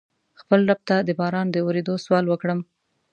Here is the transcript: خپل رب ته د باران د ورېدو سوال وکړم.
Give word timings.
خپل 0.41 0.59
رب 0.69 0.79
ته 0.89 0.95
د 1.07 1.09
باران 1.19 1.47
د 1.51 1.57
ورېدو 1.67 1.93
سوال 2.05 2.25
وکړم. 2.29 2.59